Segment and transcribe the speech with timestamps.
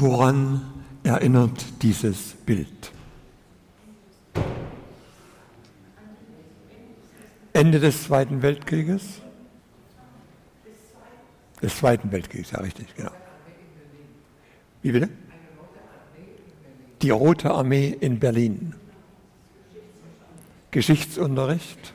[0.00, 0.62] Woran
[1.02, 2.90] erinnert dieses Bild?
[7.52, 9.20] Ende des Zweiten Weltkrieges?
[11.60, 13.10] Des Zweiten Weltkriegs, ja richtig, genau.
[14.80, 15.10] Wie bitte?
[17.02, 18.74] Die Rote Armee in Berlin.
[20.70, 21.92] Geschichtsunterricht?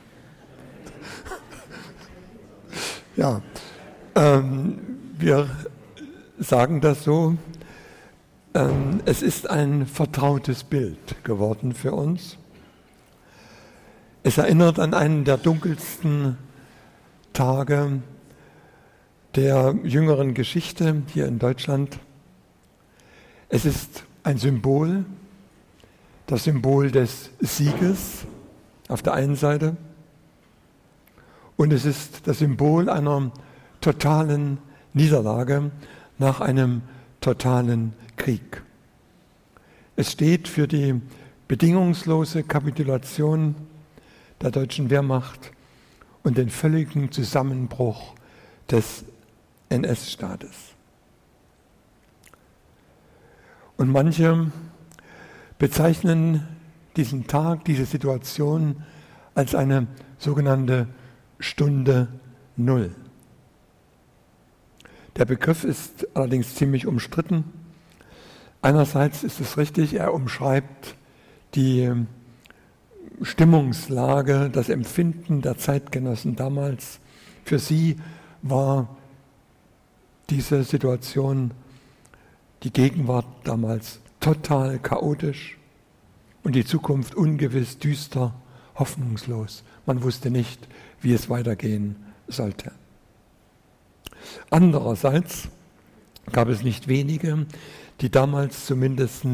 [3.16, 3.42] ja,
[4.14, 4.78] ähm,
[5.18, 5.50] wir
[6.38, 7.36] sagen das so,
[9.04, 12.38] es ist ein vertrautes Bild geworden für uns.
[14.22, 16.38] Es erinnert an einen der dunkelsten
[17.32, 18.00] Tage
[19.34, 21.98] der jüngeren Geschichte hier in Deutschland.
[23.50, 25.04] Es ist ein Symbol,
[26.26, 28.24] das Symbol des Sieges
[28.88, 29.76] auf der einen Seite
[31.56, 33.30] und es ist das Symbol einer
[33.80, 34.58] totalen
[34.94, 35.70] Niederlage
[36.18, 36.82] nach einem
[37.20, 38.62] totalen Krieg.
[39.96, 41.00] Es steht für die
[41.48, 43.54] bedingungslose Kapitulation
[44.40, 45.52] der deutschen Wehrmacht
[46.22, 48.14] und den völligen Zusammenbruch
[48.70, 49.04] des
[49.68, 50.74] NS-Staates.
[53.76, 54.50] Und manche
[55.58, 56.46] bezeichnen
[56.96, 58.82] diesen Tag, diese Situation
[59.34, 59.86] als eine
[60.18, 60.88] sogenannte
[61.38, 62.08] Stunde
[62.56, 62.94] Null.
[65.16, 67.44] Der Begriff ist allerdings ziemlich umstritten.
[68.66, 70.96] Einerseits ist es richtig, er umschreibt
[71.54, 71.88] die
[73.22, 76.98] Stimmungslage, das Empfinden der Zeitgenossen damals.
[77.44, 77.96] Für sie
[78.42, 78.96] war
[80.30, 81.52] diese Situation,
[82.64, 85.58] die Gegenwart damals total chaotisch
[86.42, 88.34] und die Zukunft ungewiss, düster,
[88.74, 89.62] hoffnungslos.
[89.86, 90.66] Man wusste nicht,
[91.00, 91.94] wie es weitergehen
[92.26, 92.72] sollte.
[94.50, 95.50] Andererseits
[96.32, 97.46] gab es nicht wenige,
[98.00, 99.24] die damals zumindest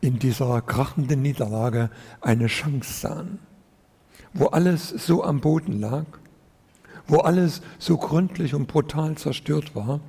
[0.00, 1.90] in dieser krachenden Niederlage
[2.20, 3.38] eine Chance sahen.
[4.34, 6.06] Wo alles so am Boden lag,
[7.06, 10.00] wo alles so gründlich und brutal zerstört war,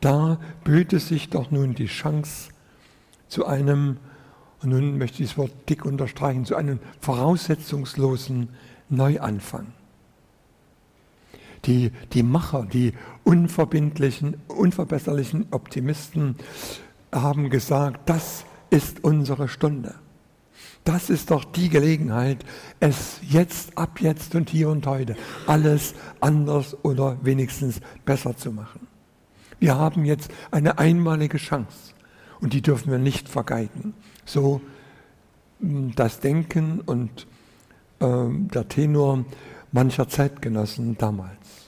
[0.00, 2.50] da böte sich doch nun die Chance
[3.28, 3.96] zu einem,
[4.62, 8.50] und nun möchte ich das Wort dick unterstreichen, zu einem voraussetzungslosen
[8.88, 9.72] Neuanfang.
[11.64, 12.92] Die, die Macher, die
[13.24, 16.36] unverbindlichen, unverbesserlichen Optimisten
[17.22, 19.94] haben gesagt, das ist unsere Stunde.
[20.84, 22.44] Das ist doch die Gelegenheit,
[22.78, 25.16] es jetzt, ab jetzt und hier und heute,
[25.46, 28.86] alles anders oder wenigstens besser zu machen.
[29.58, 31.94] Wir haben jetzt eine einmalige Chance
[32.40, 33.94] und die dürfen wir nicht vergeuden.
[34.24, 34.60] So
[35.60, 37.26] hm, das Denken und
[37.98, 39.24] äh, der Tenor
[39.72, 41.66] mancher Zeitgenossen damals.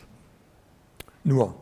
[1.24, 1.54] Nur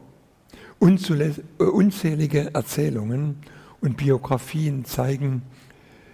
[0.81, 3.39] äh, unzählige Erzählungen
[3.81, 5.43] und Biografien zeigen,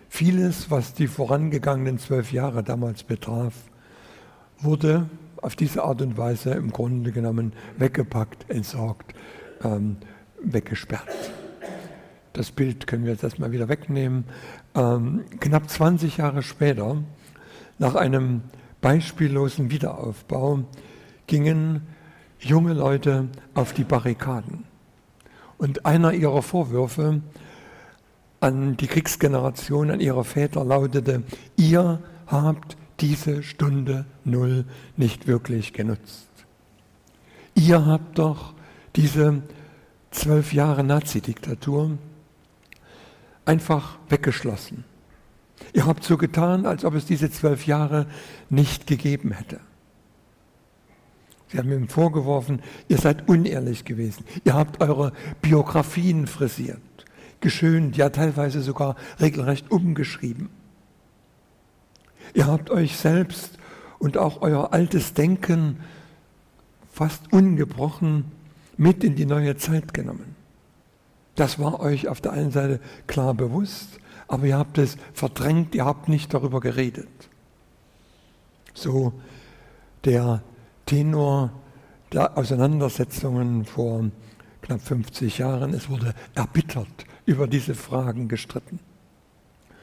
[0.09, 3.55] vieles, was die vorangegangenen zwölf Jahre damals betraf,
[4.59, 5.09] wurde
[5.41, 9.15] auf diese Art und Weise im Grunde genommen weggepackt, entsorgt,
[9.65, 9.97] ähm,
[10.43, 11.33] weggesperrt.
[12.33, 14.25] Das Bild können wir jetzt erstmal wieder wegnehmen.
[14.75, 17.03] Ähm, knapp 20 Jahre später,
[17.79, 18.43] nach einem
[18.81, 20.61] beispiellosen Wiederaufbau,
[21.27, 21.83] gingen
[22.39, 24.65] junge Leute auf die Barrikaden.
[25.59, 27.21] Und einer ihrer Vorwürfe
[28.43, 31.23] an die Kriegsgeneration, an ihre Väter lautete,
[31.57, 34.65] ihr habt diese Stunde Null
[34.97, 36.29] nicht wirklich genutzt.
[37.55, 38.53] Ihr habt doch
[38.97, 39.43] diese
[40.11, 41.99] zwölf Jahre Nazi-Diktatur
[43.45, 44.85] einfach weggeschlossen.
[45.73, 48.07] Ihr habt so getan, als ob es diese zwölf Jahre
[48.51, 49.61] nicht gegeben hätte.
[51.49, 54.25] Sie haben ihm vorgeworfen, ihr seid unehrlich gewesen.
[54.45, 56.81] Ihr habt eure Biografien frisiert
[57.43, 60.49] geschönt, ja teilweise sogar regelrecht umgeschrieben.
[62.35, 63.59] Ihr habt euch selbst
[63.99, 65.81] und auch euer altes Denken
[66.91, 68.25] fast ungebrochen
[68.77, 70.35] mit in die neue Zeit genommen.
[71.35, 75.85] Das war euch auf der einen Seite klar bewusst, aber ihr habt es verdrängt, ihr
[75.85, 77.09] habt nicht darüber geredet.
[78.75, 79.13] So
[80.05, 80.43] der
[80.87, 81.51] Tenor
[82.13, 84.11] der Auseinandersetzungen vor
[84.63, 85.75] knapp 50 Jahren.
[85.75, 88.81] Es wurde erbittert über diese Fragen gestritten.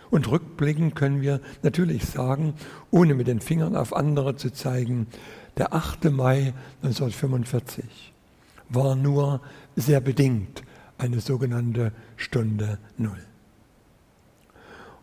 [0.09, 2.55] Und rückblickend können wir natürlich sagen,
[2.89, 5.07] ohne mit den Fingern auf andere zu zeigen,
[5.57, 6.05] der 8.
[6.05, 8.13] Mai 1945
[8.69, 9.41] war nur
[9.75, 10.63] sehr bedingt
[10.97, 13.19] eine sogenannte Stunde Null.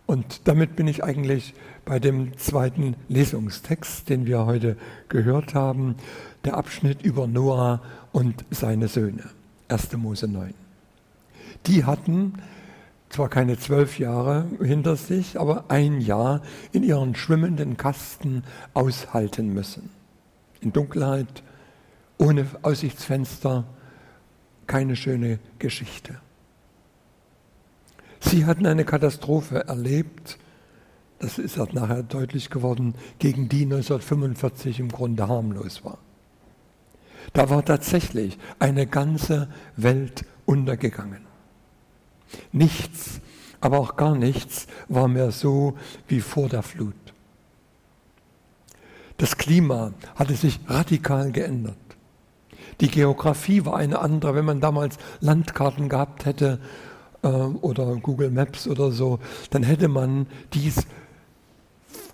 [0.06, 1.54] Und damit bin ich eigentlich
[1.84, 4.76] bei dem zweiten Lesungstext, den wir heute
[5.08, 5.96] gehört haben,
[6.44, 9.24] der Abschnitt über Noah und seine Söhne,
[9.68, 9.96] 1.
[9.96, 10.65] Mose 9
[11.66, 12.34] die hatten
[13.08, 16.42] zwar keine zwölf Jahre hinter sich, aber ein Jahr
[16.72, 18.42] in ihren schwimmenden Kasten
[18.74, 19.90] aushalten müssen.
[20.60, 21.42] In Dunkelheit,
[22.18, 23.64] ohne Aussichtsfenster,
[24.66, 26.20] keine schöne Geschichte.
[28.20, 30.38] Sie hatten eine Katastrophe erlebt,
[31.18, 35.98] das ist halt nachher deutlich geworden, gegen die 1945 im Grunde harmlos war.
[37.32, 41.25] Da war tatsächlich eine ganze Welt untergegangen.
[42.52, 43.20] Nichts,
[43.60, 45.76] aber auch gar nichts war mehr so
[46.08, 46.94] wie vor der Flut.
[49.18, 51.76] Das Klima hatte sich radikal geändert.
[52.80, 54.34] Die Geografie war eine andere.
[54.34, 56.60] Wenn man damals Landkarten gehabt hätte
[57.22, 59.18] äh, oder Google Maps oder so,
[59.50, 60.86] dann hätte man dies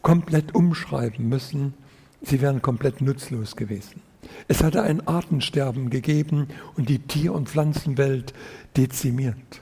[0.03, 1.75] komplett umschreiben müssen.
[2.21, 4.03] Sie wären komplett nutzlos gewesen.
[4.47, 8.33] Es hatte ein Artensterben gegeben und die Tier- und Pflanzenwelt
[8.77, 9.62] dezimiert.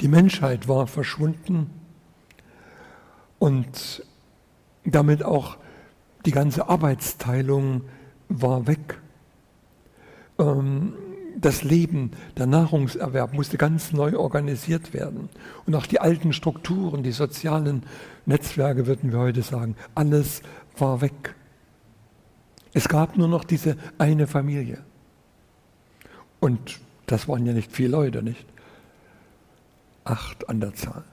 [0.00, 1.70] Die Menschheit war verschwunden
[3.38, 4.04] und
[4.84, 5.56] damit auch
[6.26, 7.82] die ganze Arbeitsteilung
[8.28, 9.00] war weg.
[10.38, 10.94] Ähm,
[11.36, 15.28] das Leben, der Nahrungserwerb musste ganz neu organisiert werden.
[15.66, 17.82] Und auch die alten Strukturen, die sozialen
[18.24, 20.42] Netzwerke, würden wir heute sagen, alles
[20.78, 21.34] war weg.
[22.72, 24.78] Es gab nur noch diese eine Familie.
[26.40, 28.46] Und das waren ja nicht viele Leute, nicht?
[30.04, 31.04] Acht an der Zahl.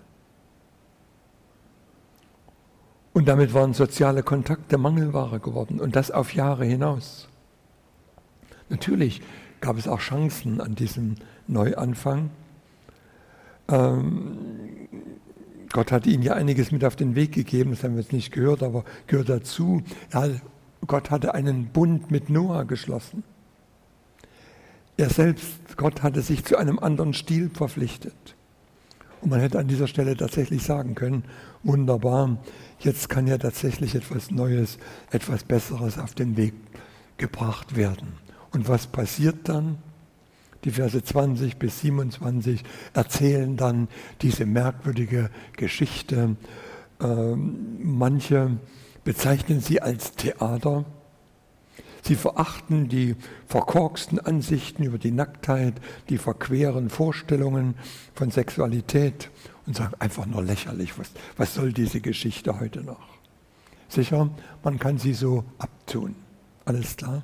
[3.14, 7.28] Und damit waren soziale Kontakte Mangelware geworden und das auf Jahre hinaus.
[8.70, 9.22] Natürlich
[9.60, 11.16] gab es auch Chancen an diesem
[11.48, 12.30] Neuanfang.
[13.68, 14.38] Ähm,
[15.72, 18.32] Gott hat ihnen ja einiges mit auf den Weg gegeben, das haben wir jetzt nicht
[18.32, 19.84] gehört, aber gehört dazu.
[20.14, 20.30] Ja,
[20.88, 23.24] Gott hatte einen Bund mit Noah geschlossen.
[24.98, 28.36] Er selbst, Gott hatte sich zu einem anderen Stil verpflichtet.
[29.22, 31.24] Und man hätte an dieser Stelle tatsächlich sagen können,
[31.64, 32.38] wunderbar,
[32.80, 34.80] jetzt kann ja tatsächlich etwas Neues,
[35.12, 36.54] etwas Besseres auf den Weg
[37.18, 38.14] gebracht werden.
[38.52, 39.78] Und was passiert dann?
[40.64, 42.64] Die Verse 20 bis 27
[42.94, 43.88] erzählen dann
[44.22, 46.36] diese merkwürdige Geschichte.
[47.00, 48.58] Ähm, manche
[49.04, 50.86] bezeichnen sie als Theater.
[52.04, 53.16] Sie verachten die
[53.48, 55.76] verkorksten Ansichten über die Nacktheit,
[56.10, 57.76] die verqueren Vorstellungen
[58.16, 59.30] von Sexualität
[59.68, 63.20] und sagen einfach nur lächerlich, was, was soll diese Geschichte heute noch?
[63.88, 64.30] Sicher,
[64.64, 66.16] man kann sie so abtun.
[66.66, 67.24] Alles klar?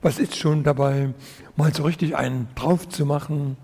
[0.00, 1.12] Was ist schon dabei,
[1.56, 3.56] mal so richtig einen drauf zu machen,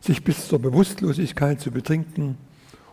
[0.00, 2.36] sich bis zur Bewusstlosigkeit zu betrinken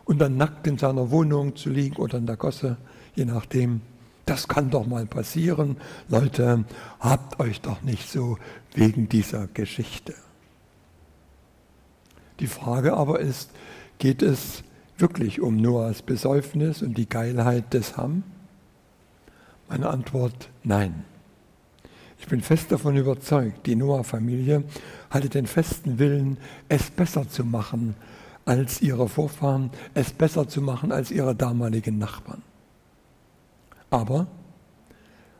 [0.06, 2.78] und dann nackt in seiner Wohnung zu liegen oder in der Gosse,
[3.16, 3.82] je nachdem.
[4.28, 5.78] Das kann doch mal passieren.
[6.10, 6.66] Leute,
[7.00, 8.38] habt euch doch nicht so
[8.74, 10.14] wegen dieser Geschichte.
[12.42, 13.52] Die Frage aber ist,
[14.00, 14.64] geht es
[14.98, 18.24] wirklich um Noahs Besäufnis und die Geilheit des Ham?
[19.70, 21.06] Meine Antwort, nein.
[22.20, 24.66] Ich bin fest davon überzeugt, die Noah-Familie
[25.10, 26.38] hatte den festen Willen,
[26.68, 27.96] es besser zu machen
[28.44, 32.42] als ihre Vorfahren, es besser zu machen als ihre damaligen Nachbarn.
[33.90, 34.28] Aber,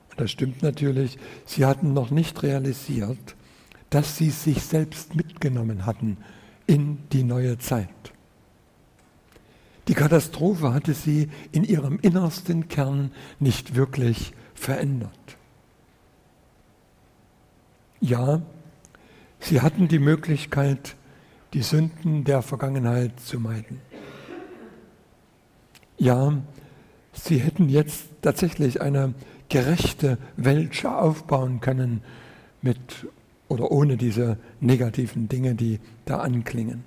[0.10, 3.36] und das stimmt natürlich, sie hatten noch nicht realisiert,
[3.90, 6.18] dass sie sich selbst mitgenommen hatten
[6.66, 7.90] in die neue Zeit.
[9.88, 15.38] Die Katastrophe hatte sie in ihrem innersten Kern nicht wirklich verändert.
[18.02, 18.42] Ja,
[19.40, 20.98] sie hatten die Möglichkeit,
[21.54, 23.82] die Sünden der Vergangenheit zu meiden.
[25.98, 26.34] Ja,
[27.14, 29.14] sie hätten jetzt tatsächlich eine
[29.50, 32.02] gerechte Welt aufbauen können
[32.62, 33.08] mit
[33.48, 36.84] oder ohne diese negativen Dinge, die da anklingen.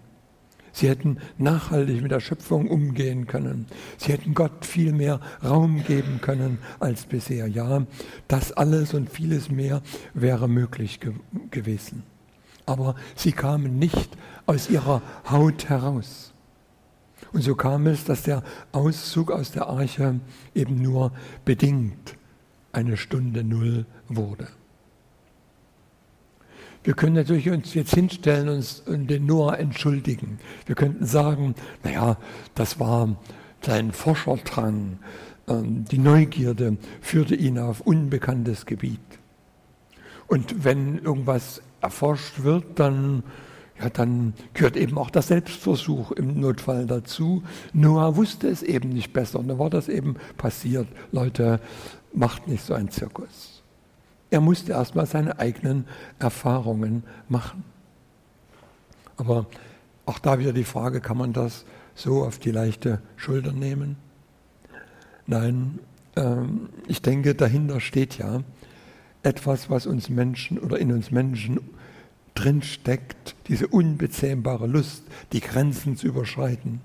[0.72, 3.66] Sie hätten nachhaltig mit der Schöpfung umgehen können.
[3.98, 7.48] Sie hätten Gott viel mehr Raum geben können als bisher.
[7.48, 7.86] Ja,
[8.28, 9.82] das alles und vieles mehr
[10.14, 11.12] wäre möglich ge
[11.50, 12.04] gewesen.
[12.66, 16.29] Aber sie kamen nicht aus ihrer Haut heraus.
[17.32, 20.20] Und so kam es, dass der Auszug aus der Arche
[20.54, 21.12] eben nur
[21.44, 22.16] bedingt
[22.72, 24.48] eine Stunde Null wurde.
[26.82, 30.38] Wir können natürlich uns jetzt hinstellen und den Noah entschuldigen.
[30.64, 32.16] Wir könnten sagen, naja,
[32.54, 33.16] das war
[33.60, 34.98] sein Forscherdrang,
[35.46, 39.00] ähm, die Neugierde führte ihn auf unbekanntes Gebiet.
[40.26, 43.24] Und wenn irgendwas erforscht wird, dann,
[43.80, 47.42] ja, dann gehört eben auch der Selbstversuch im Notfall dazu.
[47.72, 50.86] Noah wusste es eben nicht besser und dann war das eben passiert.
[51.12, 51.60] Leute,
[52.12, 53.62] macht nicht so einen Zirkus.
[54.30, 55.86] Er musste erstmal seine eigenen
[56.18, 57.64] Erfahrungen machen.
[59.16, 59.46] Aber
[60.06, 63.96] Auch da wieder die Frage, kann man das so auf die leichte Schulter nehmen?
[65.26, 65.78] Nein,
[66.16, 68.42] ähm, ich denke, dahinter steht ja
[69.22, 71.60] etwas, was uns Menschen oder in uns Menschen
[72.40, 76.80] drinsteckt, diese unbezähmbare Lust, die Grenzen zu überschreiten,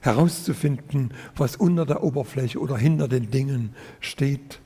[0.00, 4.60] herauszufinden, was unter der Oberfläche oder hinter den Dingen steht,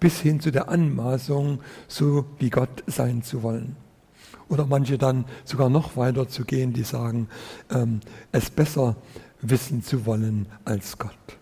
[0.00, 3.76] bis hin zu der Anmaßung, so wie Gott sein zu wollen.
[4.48, 7.28] Oder manche dann sogar noch weiter zu gehen, die sagen,
[7.70, 8.00] ähm,
[8.32, 8.96] es besser
[9.40, 11.38] wissen zu wollen als Gott.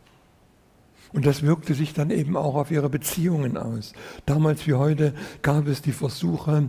[1.12, 3.94] Und das wirkte sich dann eben auch auf ihre Beziehungen aus.
[4.26, 6.68] Damals wie heute gab es die Versuche,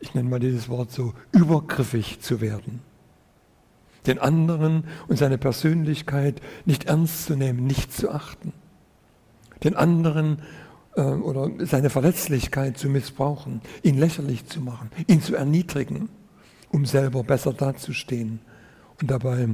[0.00, 2.80] ich nenne mal dieses Wort so, übergriffig zu werden.
[4.06, 8.52] Den anderen und seine Persönlichkeit nicht ernst zu nehmen, nicht zu achten.
[9.64, 10.42] Den anderen
[10.94, 16.08] äh, oder seine Verletzlichkeit zu missbrauchen, ihn lächerlich zu machen, ihn zu erniedrigen,
[16.70, 18.40] um selber besser dazustehen
[19.00, 19.48] und dabei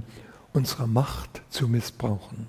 [0.52, 2.49] unsere Macht zu missbrauchen.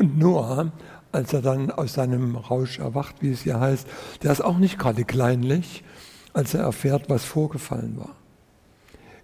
[0.00, 0.72] Und Noah,
[1.12, 3.86] als er dann aus seinem Rausch erwacht, wie es hier heißt,
[4.22, 5.84] der ist auch nicht gerade kleinlich,
[6.32, 8.16] als er erfährt, was vorgefallen war.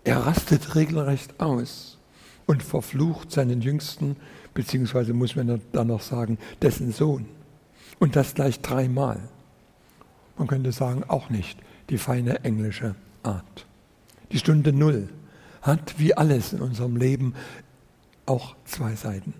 [0.04, 1.97] Er rastet regelrecht aus
[2.45, 4.16] und verflucht seinen Jüngsten,
[4.52, 7.25] beziehungsweise muss man dann noch sagen, dessen Sohn.
[7.99, 9.18] Und das gleich dreimal.
[10.37, 13.64] Man könnte sagen, auch nicht die feine englische Art.
[14.30, 15.09] Die Stunde Null
[15.62, 17.33] hat, wie alles in unserem Leben,
[18.26, 19.33] auch zwei Seiten.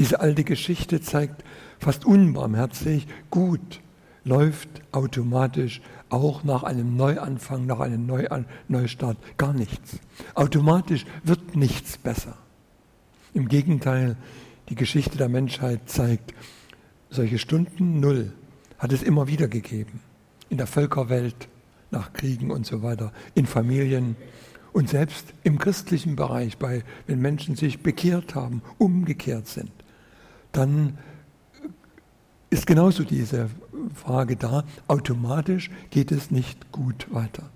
[0.00, 1.44] Diese alte Geschichte zeigt
[1.78, 3.82] fast unbarmherzig, gut
[4.24, 9.98] läuft automatisch auch nach einem Neuanfang, nach einem Neuan Neustart gar nichts.
[10.34, 12.34] Automatisch wird nichts besser.
[13.34, 14.16] Im Gegenteil,
[14.70, 16.32] die Geschichte der Menschheit zeigt,
[17.10, 18.32] solche Stunden Null
[18.78, 20.00] hat es immer wieder gegeben.
[20.48, 21.48] In der Völkerwelt,
[21.90, 24.16] nach Kriegen und so weiter, in Familien
[24.72, 29.70] und selbst im christlichen Bereich, bei, wenn Menschen sich bekehrt haben, umgekehrt sind
[30.52, 30.98] dann
[32.50, 33.48] ist genauso diese
[33.94, 37.48] Frage da, automatisch geht es nicht gut weiter.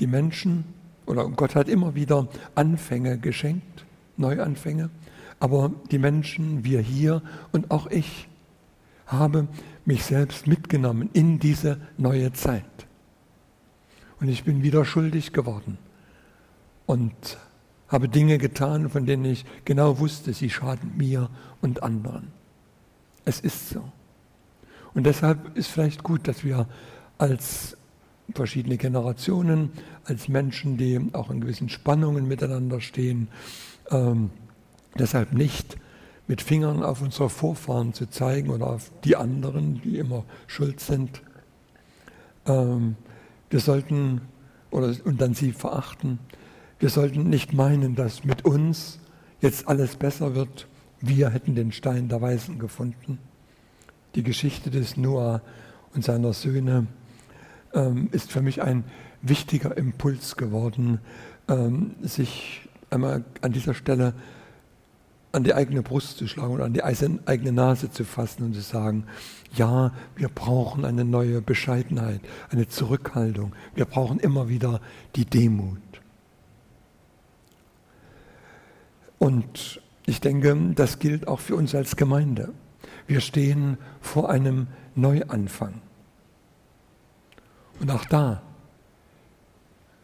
[0.00, 0.64] Die Menschen
[1.06, 3.86] oder Gott hat immer wieder Anfänge geschenkt,
[4.16, 4.90] Neuanfänge,
[5.40, 8.28] aber die Menschen, wir hier und auch ich,
[9.06, 9.48] habe
[9.86, 12.64] mich selbst mitgenommen in diese neue Zeit.
[14.20, 15.78] Und ich bin wieder schuldig geworden
[16.86, 17.38] und
[17.88, 21.30] habe Dinge getan, von denen ich genau wusste, sie schaden mir
[21.60, 22.28] und anderen.
[23.24, 23.84] Es ist so.
[24.94, 26.66] Und deshalb ist vielleicht gut, dass wir
[27.18, 27.76] als
[28.34, 29.70] verschiedene Generationen,
[30.04, 33.28] als Menschen, die auch in gewissen Spannungen miteinander stehen,
[33.90, 34.30] ähm,
[34.98, 35.78] deshalb nicht
[36.26, 41.22] mit Fingern auf unsere Vorfahren zu zeigen oder auf die anderen, die immer schuld sind.
[42.46, 42.96] Ähm,
[43.48, 44.20] wir sollten
[44.70, 46.18] oder, und dann sie verachten,
[46.78, 49.00] wir sollten nicht meinen, dass mit uns
[49.40, 50.68] jetzt alles besser wird.
[51.00, 53.18] Wir hätten den Stein der Weisen gefunden.
[54.14, 55.42] Die Geschichte des Noah
[55.94, 56.86] und seiner Söhne
[57.74, 58.84] ähm, ist für mich ein
[59.22, 61.00] wichtiger Impuls geworden,
[61.48, 64.14] ähm, sich einmal an dieser Stelle
[65.32, 68.62] an die eigene Brust zu schlagen und an die eigene Nase zu fassen und zu
[68.62, 69.04] sagen,
[69.54, 72.20] ja, wir brauchen eine neue Bescheidenheit,
[72.50, 73.52] eine Zurückhaltung.
[73.74, 74.80] Wir brauchen immer wieder
[75.16, 75.78] die Demut.
[79.18, 82.52] Und ich denke, das gilt auch für uns als Gemeinde.
[83.06, 85.80] Wir stehen vor einem Neuanfang.
[87.80, 88.42] Und auch da,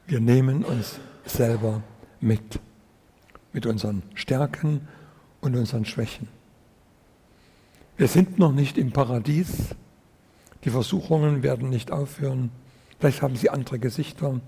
[0.06, 1.82] wir nehmen uns selber
[2.20, 2.60] mit,
[3.52, 4.86] mit unseren Stärken
[5.40, 6.28] und unseren Schwächen.
[7.96, 9.74] Wir sind noch nicht im Paradies,
[10.64, 12.50] die Versuchungen werden nicht aufhören,
[12.98, 14.40] vielleicht haben sie andere Gesichter,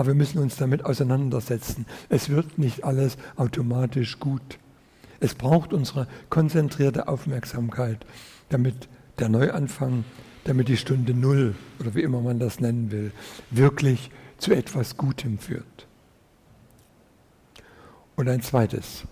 [0.00, 1.84] aber wir müssen uns damit auseinandersetzen.
[2.08, 4.58] Es wird nicht alles automatisch gut.
[5.20, 8.06] Es braucht unsere konzentrierte Aufmerksamkeit,
[8.48, 8.88] damit
[9.18, 10.04] der Neuanfang,
[10.44, 13.12] damit die Stunde Null oder wie immer man das nennen will,
[13.50, 15.86] wirklich zu etwas Gutem führt.
[18.16, 19.02] Und ein zweites.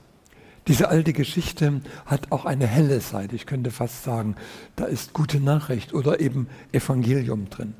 [0.68, 3.37] Diese alte Geschichte hat auch eine helle Seite.
[3.37, 4.37] Ich könnte fast sagen,
[4.75, 7.75] da ist gute Nachricht oder eben Evangelium drin.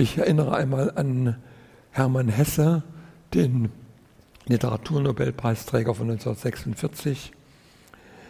[0.00, 1.38] Ich erinnere einmal an
[1.90, 2.84] Hermann Hesse,
[3.34, 3.68] den
[4.46, 7.32] Literaturnobelpreisträger von 1946,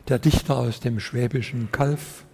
[0.09, 2.25] der Dichter aus dem schwäbischen Kalf.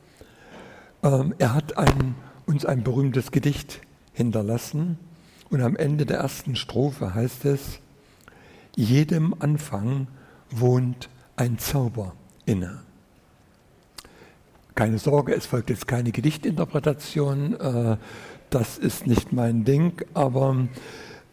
[1.03, 2.15] Ähm, er hat ein,
[2.47, 3.81] uns ein berühmtes Gedicht
[4.13, 5.01] hinterlassen
[5.51, 7.81] und am Ende der ersten Strophe heißt es,
[8.77, 10.07] jedem Anfang
[10.49, 12.15] wohnt ein Zauber
[12.47, 12.83] inne.
[14.77, 17.97] keine Sorge, es folgt jetzt keine Gedichtinterpretation, äh,
[18.55, 20.69] das ist nicht mein Ding, aber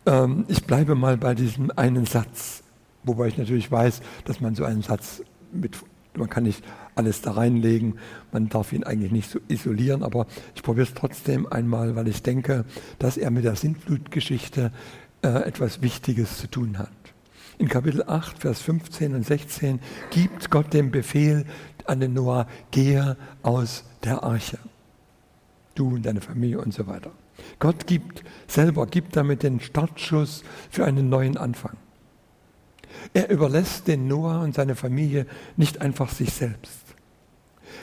[0.07, 2.63] ähm, ich bleibe mal bei diesem einen Satz,
[3.03, 5.77] wobei ich natürlich weiß, dass man so einen Satz mit,
[6.15, 6.63] man kann nicht
[6.95, 7.99] alles da reinlegen,
[8.31, 10.25] man darf ihn eigentlich nicht so isolieren, aber
[10.55, 12.65] ich probiere es trotzdem einmal, weil ich denke,
[12.97, 14.71] dass er mit der Sintflutgeschichte
[15.21, 16.89] äh, etwas Wichtiges zu tun hat.
[17.59, 21.45] In Kapitel 8, Vers 15 und 16 gibt Gott den Befehl
[21.85, 24.57] an den Noah, gehe aus der Arche.
[25.75, 27.11] Du und deine Familie und so weiter.
[27.59, 31.77] Gott gibt selber, gibt damit den Startschuss für einen neuen Anfang.
[33.13, 35.25] Er überlässt den Noah und seine Familie
[35.57, 36.81] nicht einfach sich selbst.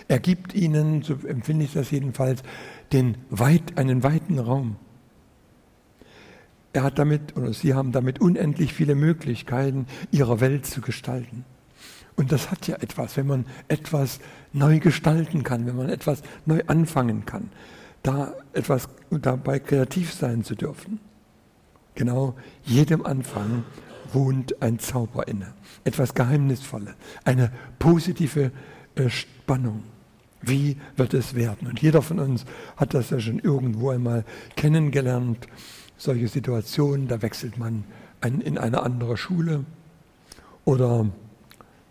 [0.07, 2.43] Er gibt ihnen, so empfinde ich das jedenfalls,
[2.93, 4.77] den weit, einen weiten Raum.
[6.73, 11.45] Er hat damit, oder sie haben damit unendlich viele Möglichkeiten, ihre Welt zu gestalten.
[12.19, 14.19] Und das hat ja etwas, wenn man etwas
[14.53, 17.51] neu gestalten kann, wenn man etwas neu anfangen kann,
[18.03, 20.99] da etwas dabei kreativ sein zu dürfen.
[21.95, 22.35] Genau
[22.65, 23.63] jedem Anfang
[24.13, 26.95] wohnt ein Zauber inne, etwas Geheimnisvolles,
[27.25, 28.51] eine positive
[28.97, 29.85] äh, Spannung.
[30.43, 31.69] Wie wird es werden?
[31.69, 32.45] Und jeder von uns
[32.77, 34.25] hat das ja schon irgendwo einmal
[34.57, 35.47] kennengelernt.
[35.97, 37.85] Solche Situationen, da wechselt man
[38.25, 39.65] in eine andere Schule
[40.65, 41.07] oder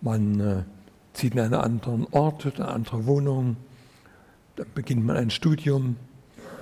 [0.02, 0.64] man äh,
[1.14, 3.58] zieht in einen anderen Ort, in eine andere Wohnung,
[4.56, 5.96] dann beginnt man ein Studium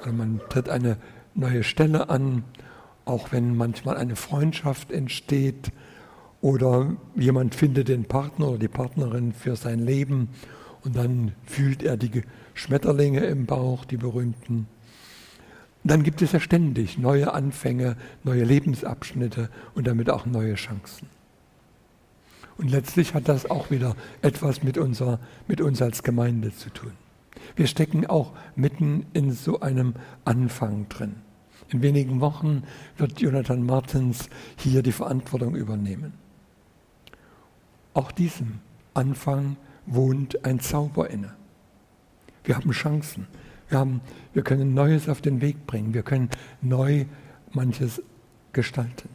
[0.02, 0.98] oder man tritt eine
[1.34, 2.44] neue Stelle an,
[3.06, 5.72] auch wenn manchmal eine Freundschaft entsteht
[6.42, 10.30] oder jemand findet den Partner oder die Partnerin für sein Leben
[10.84, 12.22] und dann fühlt er die
[12.54, 14.68] Schmetterlinge im Bauch, die berühmten.
[15.84, 21.08] Dann gibt es ja ständig neue Anfänge, neue Lebensabschnitte und damit auch neue Chancen.
[22.58, 26.92] Und letztlich hat das auch wieder etwas mit, unser, mit uns als Gemeinde zu tun.
[27.56, 31.18] Wir stecken auch mitten in so einem Anfang drin.
[31.70, 32.64] In wenigen Wochen
[32.98, 36.14] wird Jonathan Martens hier die Verantwortung übernehmen.
[37.94, 38.60] Auch diesem
[38.94, 41.34] Anfang wohnt ein Zauber inne.
[42.44, 43.28] Wir haben Chancen.
[43.70, 44.02] Wir, haben,
[44.34, 45.94] wir können Neues auf den Weg bringen.
[45.94, 46.30] Wir können
[46.62, 47.06] neu
[47.52, 48.02] manches
[48.54, 49.10] gestalten.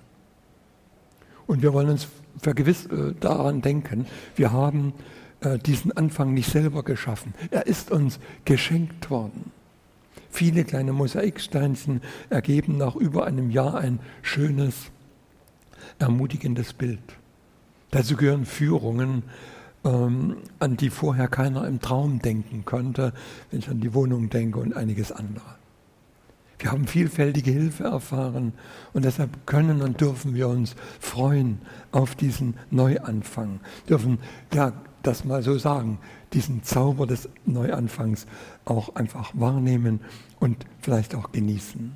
[1.47, 4.95] Und wir wollen uns vergewiss äh, daran denken, wir haben
[5.41, 7.35] äh, diesen Anfang nicht selber geschaffen.
[7.51, 9.53] Er ist uns geschenkt worden.
[10.31, 14.91] Viele kleine Mosaiksteinchen ergeben nach über einem Jahr ein schönes,
[15.99, 17.01] ermutigendes Bild.
[17.91, 19.25] Dazu gehören Führungen,
[19.85, 23.13] ähm, an die vorher keiner im Traum denken konnte,
[23.51, 25.60] wenn ich an die Wohnung denke und einiges andere.
[26.61, 28.53] Wir haben vielfältige Hilfe erfahren
[28.93, 34.19] und deshalb können und dürfen wir uns freuen auf diesen Neuanfang, dürfen
[34.53, 35.99] ja das mal so sagen,
[36.35, 38.27] diesen Zauber des Neuanfangs
[38.67, 40.01] auch einfach wahrnehmen
[40.39, 41.93] und vielleicht auch genießen.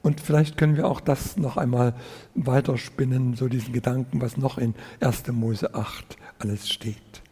[0.00, 1.94] Und vielleicht können wir auch das noch einmal
[2.34, 5.28] weiterspinnen, so diesen Gedanken, was noch in 1.
[5.32, 7.22] Mose 8 alles steht.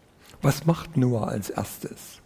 [0.42, 2.20] Was macht Noah als erstes?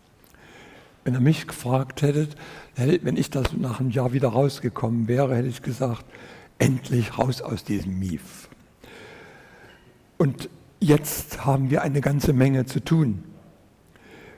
[1.04, 2.28] Wenn er mich gefragt hätte,
[2.76, 6.04] wenn ich das nach einem Jahr wieder rausgekommen wäre, hätte ich gesagt,
[6.58, 8.48] endlich raus aus diesem Mief.
[10.18, 10.48] Und
[10.80, 13.24] jetzt haben wir eine ganze Menge zu tun.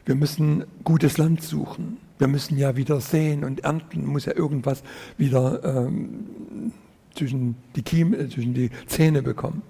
[0.05, 1.99] Wir müssen gutes Land suchen.
[2.19, 4.83] Wir müssen ja wieder säen und ernten, muss ja irgendwas
[5.17, 6.73] wieder ähm,
[7.15, 9.63] zwischen, die Kiem, äh, zwischen die Zähne bekommen.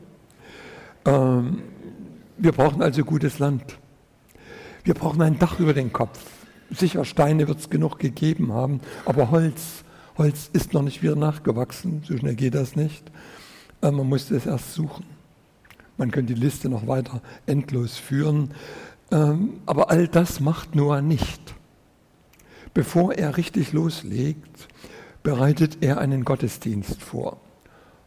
[1.05, 1.63] Ähm,
[2.39, 3.79] wir brauchen also gutes Land.
[4.85, 6.38] Wir brauchen ein Dach über den Kopf.
[6.71, 9.85] Sicher, Steine wird es genug gegeben haben, aber Holz,
[10.19, 13.11] Holz ist noch nicht wieder nachgewachsen, so schnell geht das nicht.
[13.83, 15.05] Äh, man muss es erst suchen.
[15.97, 18.51] Man könnte die Liste noch weiter endlos führen.
[19.11, 21.55] Ähm, aber all das macht Noah nicht.
[22.75, 24.69] Bevor er richtig loslegt,
[25.23, 27.41] bereitet er einen Gottesdienst vor.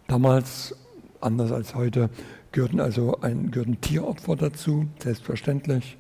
[0.08, 0.76] Damals,
[1.20, 2.10] anders als heute,
[2.52, 5.98] gehörten also ein, gehörten Tieropfer dazu, selbstverständlich.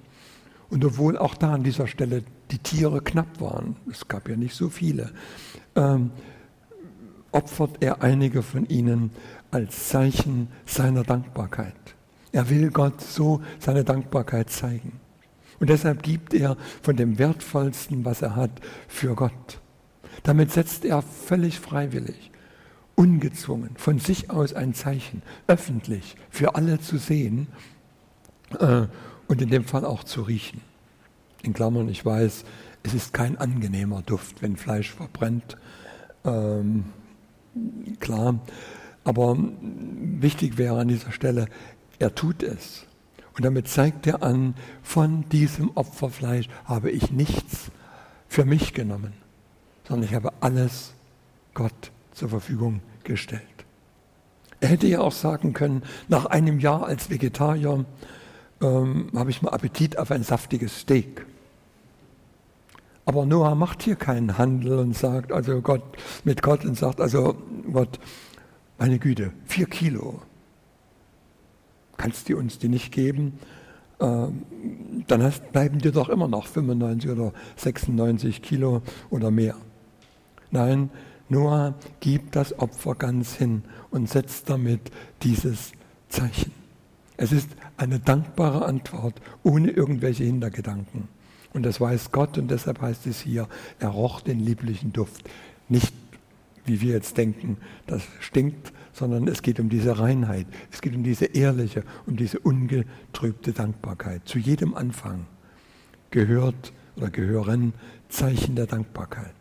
[0.69, 4.55] Und obwohl auch da an dieser Stelle die Tiere knapp waren, es gab ja nicht
[4.55, 5.11] so viele,
[5.75, 6.11] ähm,
[7.31, 9.11] opfert er einige von ihnen
[9.51, 11.73] als Zeichen seiner Dankbarkeit.
[12.31, 14.99] Er will Gott so seine Dankbarkeit zeigen.
[15.59, 18.51] Und deshalb gibt er von dem Wertvollsten, was er hat,
[18.87, 19.59] für Gott.
[20.23, 22.31] Damit setzt er völlig freiwillig,
[22.95, 27.47] ungezwungen, von sich aus ein Zeichen, öffentlich, für alle zu sehen
[28.59, 28.87] äh,
[29.27, 30.61] und in dem Fall auch zu riechen.
[31.43, 32.43] In Klammern, ich weiß,
[32.83, 35.57] es ist kein angenehmer Duft, wenn Fleisch verbrennt.
[36.23, 36.85] Ähm,
[37.99, 38.39] klar.
[39.03, 41.47] Aber wichtig wäre an dieser Stelle,
[41.99, 42.85] er tut es.
[43.35, 47.71] Und damit zeigt er an, von diesem Opferfleisch habe ich nichts
[48.27, 49.13] für mich genommen,
[49.87, 50.93] sondern ich habe alles
[51.53, 53.41] Gott zur Verfügung gestellt.
[54.59, 57.83] Er hätte ja auch sagen können, nach einem Jahr als Vegetarier
[58.61, 61.25] ähm, habe ich mal Appetit auf ein saftiges Steak.
[63.05, 65.83] Aber Noah macht hier keinen Handel und sagt, also Gott,
[66.23, 67.35] mit Gott und sagt, also
[67.71, 67.99] Gott,
[68.77, 70.21] meine Güte, vier Kilo.
[71.97, 73.39] Kannst du uns die nicht geben?
[73.99, 74.45] Ähm,
[75.07, 79.55] dann hast, bleiben dir doch immer noch 95 oder 96 Kilo oder mehr.
[80.49, 80.89] Nein,
[81.29, 85.71] Noah gibt das Opfer ganz hin und setzt damit dieses
[86.09, 86.51] Zeichen.
[87.17, 91.07] Es ist eine dankbare Antwort ohne irgendwelche Hintergedanken.
[91.53, 93.47] Und das weiß Gott und deshalb heißt es hier,
[93.79, 95.29] er roch den lieblichen Duft.
[95.67, 95.93] Nicht,
[96.65, 100.47] wie wir jetzt denken, das stinkt, sondern es geht um diese Reinheit.
[100.71, 104.21] Es geht um diese ehrliche, um diese ungetrübte Dankbarkeit.
[104.25, 105.25] Zu jedem Anfang
[106.09, 107.73] gehört oder gehören
[108.09, 109.33] Zeichen der Dankbarkeit.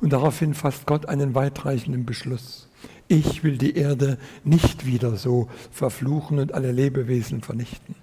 [0.00, 2.68] Und daraufhin fasst Gott einen weitreichenden Beschluss.
[3.08, 7.94] Ich will die Erde nicht wieder so verfluchen und alle Lebewesen vernichten.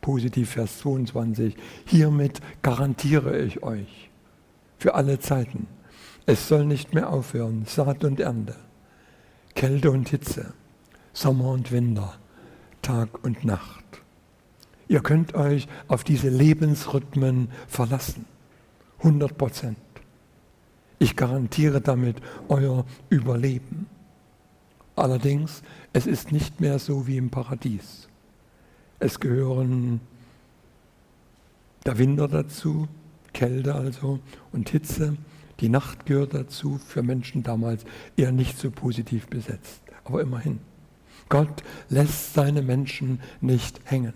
[0.00, 1.56] Positiv Vers 22.
[1.84, 4.10] Hiermit garantiere ich euch
[4.78, 5.66] für alle Zeiten.
[6.26, 8.56] Es soll nicht mehr aufhören, Saat und Ernte,
[9.54, 10.54] Kälte und Hitze,
[11.12, 12.14] Sommer und Winter,
[12.82, 13.84] Tag und Nacht.
[14.88, 18.24] Ihr könnt euch auf diese Lebensrhythmen verlassen.
[18.98, 19.78] 100 Prozent.
[20.98, 22.16] Ich garantiere damit
[22.48, 23.86] euer Überleben.
[24.96, 25.62] Allerdings,
[25.94, 28.09] es ist nicht mehr so wie im Paradies.
[29.00, 30.00] Es gehören
[31.86, 32.86] der Winter dazu,
[33.32, 34.20] Kälte also
[34.52, 35.16] und Hitze.
[35.60, 37.84] Die Nacht gehört dazu, für Menschen damals
[38.16, 39.80] eher nicht so positiv besetzt.
[40.04, 40.60] Aber immerhin,
[41.30, 44.12] Gott lässt seine Menschen nicht hängen.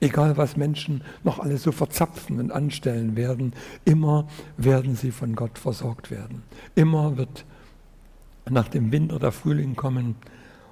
[0.00, 3.52] Egal was Menschen noch alles so verzapfen und anstellen werden,
[3.84, 6.42] immer werden sie von Gott versorgt werden.
[6.74, 7.44] Immer wird
[8.48, 10.16] nach dem Winter der Frühling kommen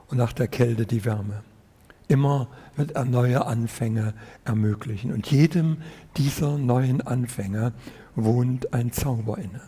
[0.09, 1.45] und nach der Kälte die Wärme.
[2.09, 4.15] Immer wird er neue Anfänge
[4.45, 5.13] ermöglichen.
[5.13, 5.79] Und jedem
[6.17, 7.73] dieser neuen Anfänge
[8.15, 9.63] wohnt ein Zauber inne.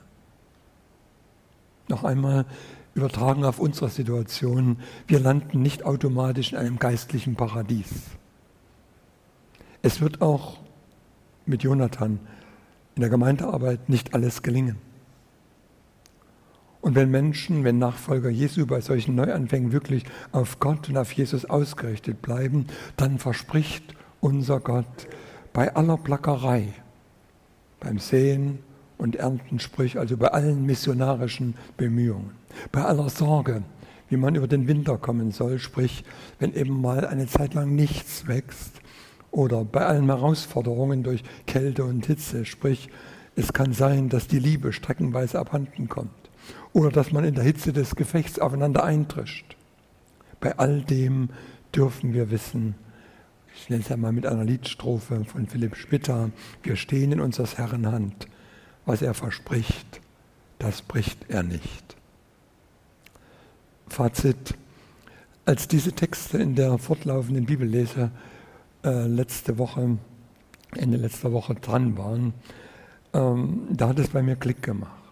[1.89, 2.45] Noch einmal
[2.95, 7.91] übertragen auf unsere Situation, wir landen nicht automatisch in einem geistlichen Paradies.
[9.83, 10.59] Es wird auch
[11.45, 12.19] mit Jonathan
[12.97, 14.79] in der Gemeindearbeit nicht alles gelingen.
[16.87, 21.45] Und wenn Menschen, wenn Nachfolger Jesu bei solchen Neuanfängen wirklich auf Gott und auf Jesus
[21.45, 25.09] ausgerichtet bleiben, dann verspricht unser Gott
[25.53, 26.69] bei aller Plackerei,
[27.81, 28.61] beim Sehen
[28.99, 32.31] und Ernten, sprich also bei allen missionarischen Bemühungen,
[32.71, 33.65] bei aller Sorge,
[34.09, 36.05] wie man über den Winter kommen soll, sprich,
[36.39, 38.81] wenn eben mal eine Zeit lang nichts wächst,
[39.33, 42.91] oder bei allen Herausforderungen durch Kälte und Hitze, sprich,
[43.35, 46.26] es kann sein, dass die Liebe streckenweise abhanden kommt
[46.77, 49.57] oder dass man in der Hitze des Gefechts aufeinander eintrischt.
[50.41, 51.31] Bei all dem
[51.75, 52.75] dürfen wir wissen,
[53.55, 56.31] ich nenne es ja mal mit einer Liedstrophe von Philipp Spitter,
[56.63, 58.29] wir stehen in unseres Herrn Hand.
[58.85, 60.03] Was er verspricht,
[60.59, 61.97] das bricht er nicht.
[63.89, 64.55] Fazit.
[65.47, 68.11] Als diese Texte in der fortlaufenden Bibellese
[68.85, 69.97] äh, letzte Woche,
[70.75, 72.35] Ende letzter Woche dran waren,
[73.15, 75.06] ähm, da hat es bei mir Klick gemacht.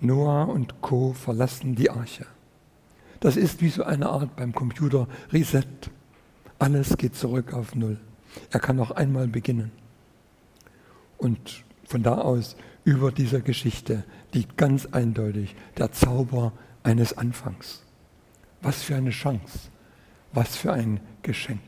[0.00, 1.12] Noah und Co.
[1.12, 2.26] verlassen die Arche.
[3.20, 5.64] Das ist wie so eine Art beim Computer Reset.
[6.58, 7.98] Alles geht zurück auf Null.
[8.50, 9.72] Er kann noch einmal beginnen.
[11.16, 17.82] Und von da aus über dieser Geschichte liegt ganz eindeutig der Zauber eines Anfangs.
[18.62, 19.70] Was für eine Chance,
[20.32, 21.60] was für ein Geschenk.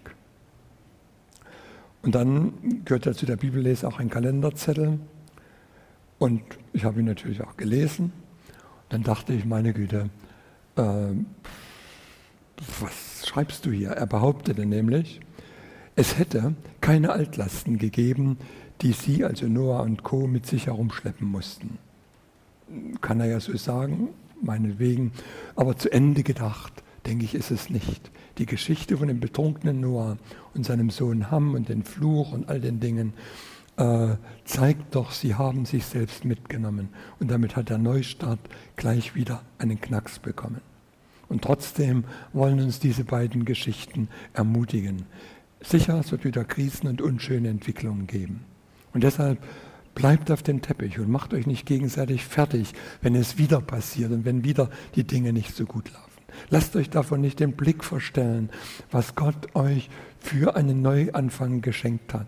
[2.03, 4.99] Und dann gehört ja zu der Bibellese auch ein Kalenderzettel.
[6.21, 6.43] Und
[6.75, 8.13] ich habe ihn natürlich auch gelesen.
[8.91, 10.11] Dann dachte ich, meine Güte,
[10.77, 11.15] äh,
[12.81, 13.93] was schreibst du hier?
[13.93, 15.21] Er behauptete nämlich,
[15.97, 18.37] es hätte keine Altlasten gegeben,
[18.83, 21.79] die sie, also Noah und Co., mit sich herumschleppen mussten.
[23.01, 24.09] Kann er ja so sagen,
[24.43, 25.13] meinetwegen.
[25.57, 30.19] Aber zu Ende gedacht, denke ich, ist es nicht die Geschichte von dem betrunkenen Noah
[30.53, 33.15] und seinem Sohn Ham und den Fluch und all den Dingen
[33.81, 36.91] äh, zeigt doch, sie haben sich selbst mitgenommen.
[37.19, 38.41] Und damit hat der Neustart
[38.77, 40.61] gleich wieder einen Knacks bekommen.
[41.29, 45.07] Und trotzdem wollen uns diese beiden Geschichten ermutigen.
[45.61, 48.45] Sicher, es wird wieder Krisen und unschöne Entwicklungen geben.
[48.93, 49.39] Und deshalb
[49.95, 54.25] bleibt auf dem Teppich und macht euch nicht gegenseitig fertig, wenn es wieder passiert und
[54.25, 56.11] wenn wieder die Dinge nicht so gut laufen.
[56.49, 58.51] Lasst euch davon nicht den Blick verstellen,
[58.91, 62.27] was Gott euch für einen Neuanfang geschenkt hat.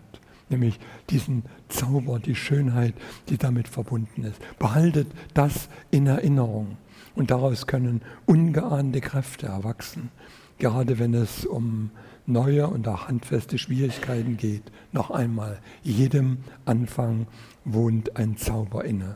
[0.53, 2.93] Nämlich diesen Zauber, die Schönheit,
[3.27, 4.39] die damit verbunden ist.
[4.59, 6.77] Behaltet das in Erinnerung.
[7.15, 10.11] Und daraus können ungeahnte Kräfte erwachsen.
[10.59, 11.89] Gerade wenn es um
[12.27, 14.71] neue und auch handfeste Schwierigkeiten geht.
[14.91, 17.25] Noch einmal, jedem Anfang
[17.65, 19.15] wohnt ein Zauber inne.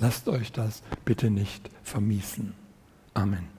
[0.00, 2.54] Lasst euch das bitte nicht vermiesen.
[3.14, 3.51] Amen.